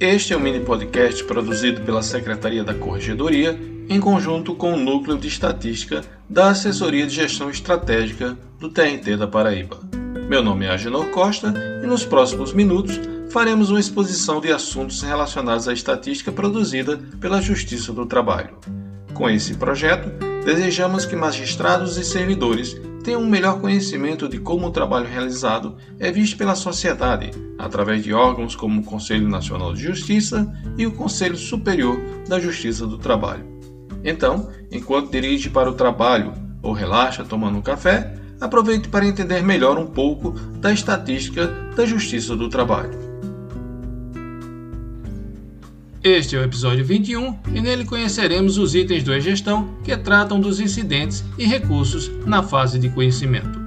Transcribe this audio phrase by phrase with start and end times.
[0.00, 3.58] Este é o mini podcast produzido pela Secretaria da Corregedoria
[3.88, 9.26] em conjunto com o Núcleo de Estatística da Assessoria de Gestão Estratégica do TRT da
[9.26, 9.80] Paraíba.
[10.28, 13.00] Meu nome é Agenor Costa e nos próximos minutos
[13.30, 18.56] faremos uma exposição de assuntos relacionados à estatística produzida pela Justiça do Trabalho.
[19.14, 20.10] Com esse projeto,
[20.44, 26.10] desejamos que magistrados e servidores tenham um melhor conhecimento de como o trabalho realizado é
[26.10, 31.36] visto pela sociedade, através de órgãos como o Conselho Nacional de Justiça e o Conselho
[31.36, 31.98] Superior
[32.28, 33.44] da Justiça do Trabalho.
[34.04, 39.78] Então, enquanto dirige para o trabalho ou relaxa tomando um café, aproveite para entender melhor
[39.78, 43.07] um pouco da estatística da Justiça do Trabalho.
[46.08, 50.58] Este é o episódio 21 e nele conheceremos os itens do e-gestão que tratam dos
[50.58, 53.60] incidentes e recursos na fase de conhecimento.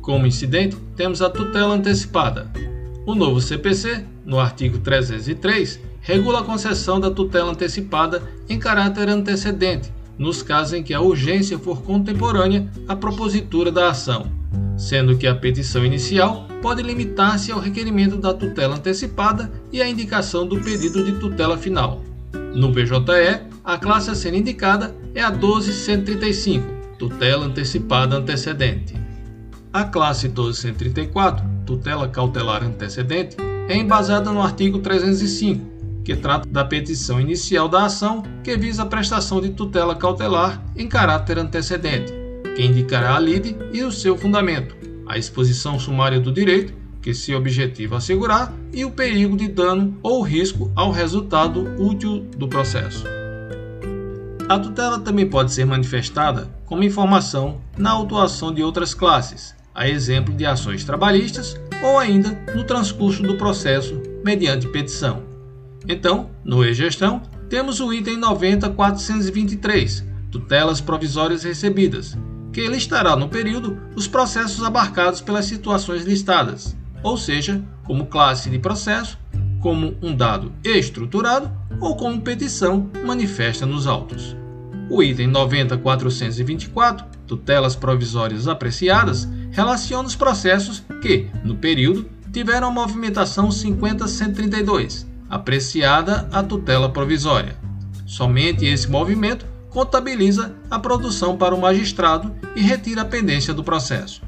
[0.00, 2.48] Como incidente, temos a tutela antecipada.
[3.04, 9.92] O novo CPC, no artigo 303, regula a concessão da tutela antecipada em caráter antecedente,
[10.16, 14.30] nos casos em que a urgência for contemporânea à propositura da ação,
[14.78, 20.46] sendo que a petição inicial pode limitar-se ao requerimento da tutela antecipada e à indicação
[20.46, 22.02] do pedido de tutela final.
[22.54, 28.94] No PJE, a classe a ser indicada é a 12135, tutela antecipada antecedente.
[29.72, 33.36] A classe 12134, tutela cautelar antecedente,
[33.68, 38.86] é embasada no artigo 305, que trata da petição inicial da ação que visa a
[38.86, 42.17] prestação de tutela cautelar em caráter antecedente,
[42.58, 44.74] que indicará a lide e o seu fundamento,
[45.06, 50.22] a exposição sumária do direito, que se objetiva assegurar, e o perigo de dano ou
[50.22, 53.04] risco ao resultado útil do processo.
[54.48, 60.34] A tutela também pode ser manifestada como informação na autuação de outras classes, a exemplo
[60.34, 65.22] de ações trabalhistas ou ainda no transcurso do processo mediante petição.
[65.86, 72.18] Então, no e-gestão, temos o item 90423, tutelas provisórias recebidas,
[72.52, 78.58] que listará no período os processos abarcados pelas situações listadas, ou seja, como classe de
[78.58, 79.18] processo,
[79.60, 81.50] como um dado estruturado
[81.80, 84.36] ou como petição manifesta nos autos.
[84.90, 93.50] O item 90424, tutelas provisórias apreciadas, relaciona os processos que, no período, tiveram a movimentação
[93.50, 97.56] 50132, apreciada a tutela provisória.
[98.06, 104.22] Somente esse movimento contabiliza a produção para o magistrado e retira a pendência do processo.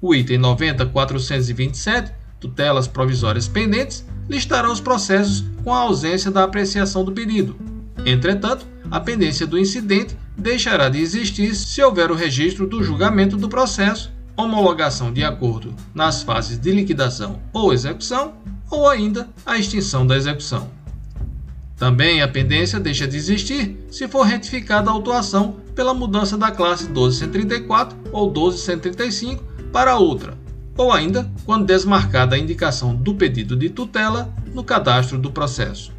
[0.00, 7.12] O item 90427, tutelas provisórias pendentes, listará os processos com a ausência da apreciação do
[7.12, 7.56] pedido.
[8.04, 13.48] Entretanto, a pendência do incidente deixará de existir se houver o registro do julgamento do
[13.48, 18.34] processo, homologação de acordo nas fases de liquidação ou execução,
[18.70, 20.81] ou ainda a extinção da execução.
[21.82, 26.84] Também a pendência deixa de existir se for retificada a autuação pela mudança da classe
[26.84, 30.38] 1234 ou 1235 para outra,
[30.78, 35.92] ou ainda quando desmarcada a indicação do pedido de tutela no cadastro do processo.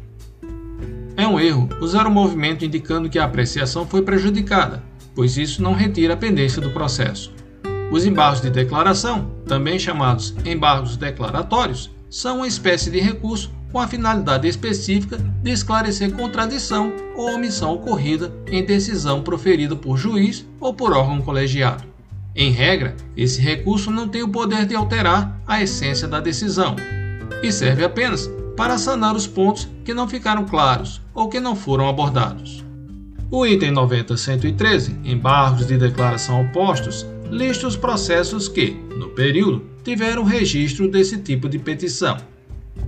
[1.18, 4.82] É um erro usar o movimento indicando que a apreciação foi prejudicada,
[5.14, 7.30] pois isso não retira a pendência do processo.
[7.92, 13.88] Os embargos de declaração, também chamados embargos declaratórios, são uma espécie de recurso com a
[13.88, 20.92] finalidade específica de esclarecer contradição ou omissão ocorrida em decisão proferida por juiz ou por
[20.92, 21.82] órgão colegiado.
[22.36, 26.76] Em regra, esse recurso não tem o poder de alterar a essência da decisão
[27.42, 31.88] e serve apenas para sanar os pontos que não ficaram claros ou que não foram
[31.88, 32.64] abordados.
[33.28, 40.88] O item 90.113, embargos de declaração opostos, lista os processos que, no período, tiveram registro
[40.88, 42.33] desse tipo de petição.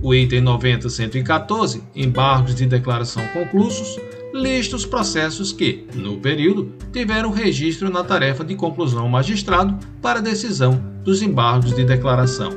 [0.01, 3.99] O item 90.114, embargos de declaração conclussos,
[4.33, 10.81] lista os processos que, no período, tiveram registro na tarefa de conclusão magistrado para decisão
[11.03, 12.51] dos embargos de declaração.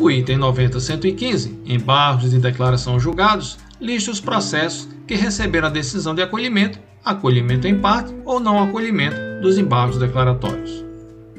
[0.00, 6.22] O item 90.115, embargos de declaração julgados, lista os processos que receberam a decisão de
[6.22, 10.84] acolhimento, acolhimento em parte ou não acolhimento dos embargos declaratórios.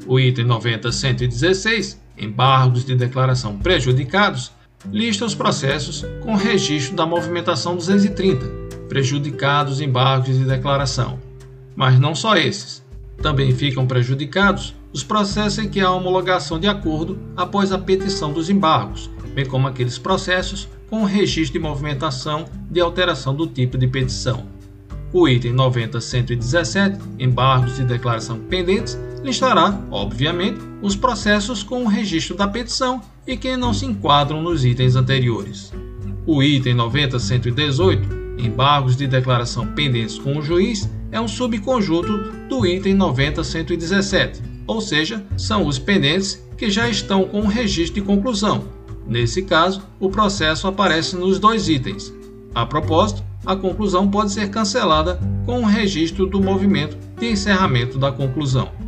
[0.06, 4.52] O item 90.116, embargos de declaração prejudicados,
[4.92, 8.46] lista os processos com registro da movimentação 230,
[8.88, 11.18] prejudicados embargos de declaração.
[11.74, 12.84] Mas não só esses.
[13.22, 18.48] Também ficam prejudicados os processos em que há homologação de acordo após a petição dos
[18.48, 24.46] embargos, bem como aqueles processos com registro de movimentação de alteração do tipo de petição.
[25.12, 32.46] O item 90.117, embargos de declaração pendentes, listará, obviamente, os processos com o registro da
[32.46, 35.72] petição e que não se enquadram nos itens anteriores.
[36.24, 42.16] O item 90.118, embargos de declaração pendentes com o juiz, é um subconjunto
[42.48, 48.02] do item 90.117, ou seja, são os pendentes que já estão com o registro de
[48.02, 48.64] conclusão.
[49.08, 52.14] Nesse caso, o processo aparece nos dois itens.
[52.54, 58.12] A propósito, a conclusão pode ser cancelada com o registro do movimento de encerramento da
[58.12, 58.85] conclusão.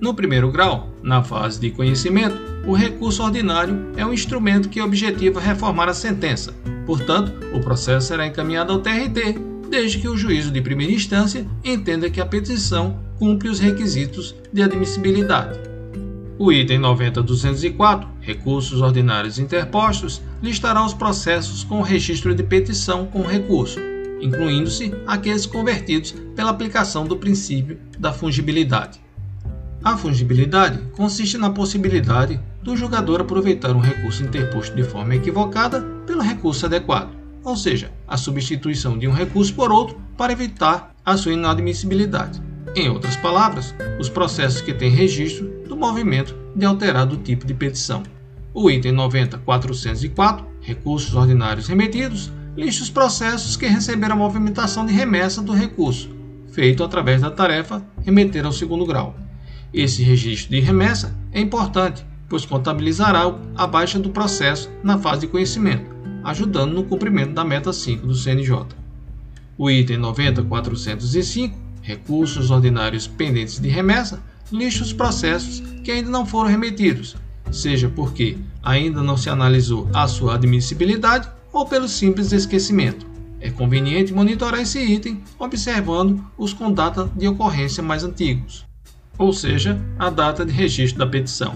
[0.00, 5.38] No primeiro grau, na fase de conhecimento, o recurso ordinário é um instrumento que objetiva
[5.38, 6.54] reformar a sentença.
[6.86, 9.38] Portanto, o processo será encaminhado ao TRT,
[9.68, 14.62] desde que o juízo de primeira instância entenda que a petição cumpre os requisitos de
[14.62, 15.60] admissibilidade.
[16.38, 23.78] O item 90204, Recursos Ordinários Interpostos, listará os processos com registro de petição com recurso,
[24.22, 28.98] incluindo-se aqueles convertidos pela aplicação do princípio da fungibilidade.
[29.82, 36.20] A fungibilidade consiste na possibilidade do julgador aproveitar um recurso interposto de forma equivocada pelo
[36.20, 41.32] recurso adequado, ou seja, a substituição de um recurso por outro para evitar a sua
[41.32, 42.42] inadmissibilidade.
[42.76, 48.02] Em outras palavras, os processos que têm registro do movimento de alterado tipo de petição.
[48.52, 55.40] O item 90.404, recursos ordinários remetidos, lista os processos que receberam a movimentação de remessa
[55.40, 56.10] do recurso,
[56.52, 59.14] feito através da tarefa remeter ao segundo grau.
[59.72, 63.22] Esse registro de remessa é importante, pois contabilizará
[63.56, 65.84] a baixa do processo na fase de conhecimento,
[66.24, 68.66] ajudando no cumprimento da meta 5 do CNJ.
[69.56, 71.52] O item 90.405
[71.82, 74.22] recursos ordinários pendentes de remessa,
[74.52, 77.16] lista os processos que ainda não foram remetidos,
[77.50, 83.06] seja porque ainda não se analisou a sua admissibilidade ou pelo simples esquecimento.
[83.40, 88.66] É conveniente monitorar esse item observando os com data de ocorrência mais antigos,
[89.20, 91.54] ou seja, a data de registro da petição.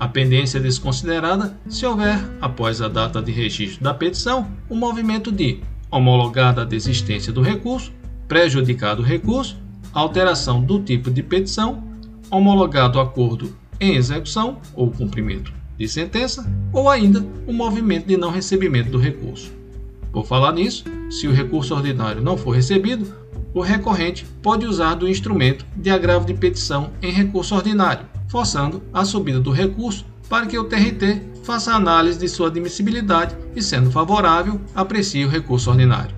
[0.00, 4.76] A pendência é desconsiderada se houver, após a data de registro da petição, o um
[4.76, 5.60] movimento de
[5.90, 7.92] homologada a desistência do recurso
[8.26, 9.56] prejudicado o recurso,
[9.92, 11.82] alteração do tipo de petição,
[12.30, 18.30] homologado o acordo em execução ou cumprimento de sentença, ou ainda o movimento de não
[18.30, 19.50] recebimento do recurso.
[20.12, 23.06] Por falar nisso, se o recurso ordinário não for recebido,
[23.54, 29.04] o recorrente pode usar do instrumento de agravo de petição em recurso ordinário, forçando a
[29.04, 34.60] subida do recurso para que o TRT faça análise de sua admissibilidade e, sendo favorável,
[34.74, 36.14] aprecie o recurso ordinário.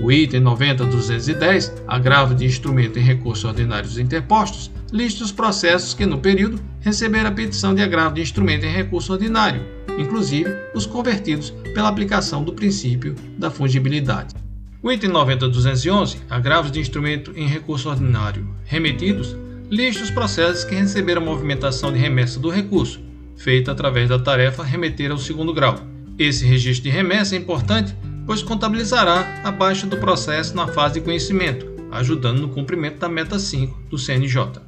[0.00, 6.18] O item 90.210, agravo de instrumento em recursos ordinários interpostos, lista os processos que, no
[6.18, 9.64] período, receberam a petição de agravo de instrumento em recurso ordinário,
[9.98, 14.34] inclusive os convertidos pela aplicação do princípio da fungibilidade.
[14.82, 19.36] O item 90.211, agravos de instrumento em recurso ordinário remetidos,
[19.70, 23.00] lista os processos que receberam a movimentação de remessa do recurso,
[23.36, 25.76] feita através da tarefa remeter ao segundo grau.
[26.18, 27.94] Esse registro de remessa é importante
[28.26, 33.38] pois contabilizará a baixa do processo na fase de conhecimento, ajudando no cumprimento da meta
[33.38, 34.62] 5 do CNJ.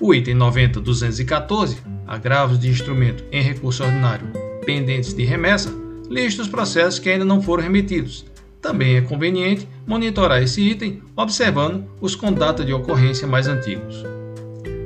[0.00, 4.28] O item 90.214, agravos de instrumento em recurso ordinário
[4.64, 5.74] pendentes de remessa,
[6.08, 8.24] lista os processos que ainda não foram remetidos.
[8.62, 14.04] Também é conveniente monitorar esse item observando os com data de ocorrência mais antigos.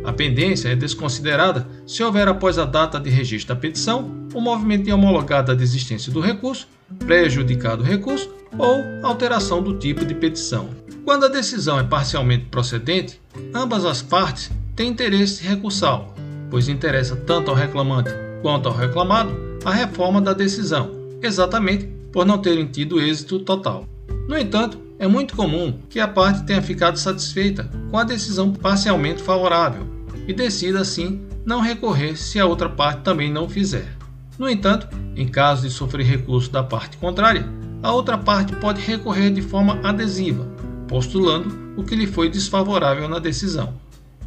[0.03, 4.85] A pendência é desconsiderada se houver após a data de registro da petição o movimento
[4.85, 6.67] de homologada a desistência do recurso
[7.01, 10.71] prejudicado o recurso ou alteração do tipo de petição.
[11.05, 13.21] Quando a decisão é parcialmente procedente,
[13.55, 16.15] ambas as partes têm interesse recursal,
[16.51, 20.93] pois interessa tanto ao reclamante quanto ao reclamado a reforma da decisão,
[21.23, 23.87] exatamente por não terem tido êxito total.
[24.27, 29.23] No entanto, é muito comum que a parte tenha ficado satisfeita com a decisão parcialmente
[29.23, 29.87] favorável
[30.27, 33.95] e decida assim não recorrer se a outra parte também não fizer.
[34.39, 37.47] No entanto, em caso de sofrer recurso da parte contrária,
[37.83, 40.51] a outra parte pode recorrer de forma adesiva,
[40.89, 43.75] postulando o que lhe foi desfavorável na decisão.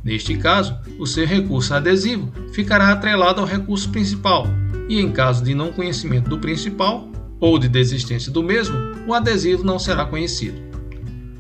[0.04, 4.46] Neste caso, o seu recurso adesivo ficará atrelado ao recurso principal,
[4.88, 7.09] e em caso de não conhecimento do principal
[7.40, 8.78] ou de desistência do mesmo,
[9.08, 10.70] o adesivo não será conhecido.